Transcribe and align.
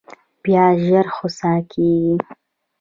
پیاز 0.43 0.77
ژر 0.87 1.05
خوسا 1.15 1.53
کېږي 1.71 2.15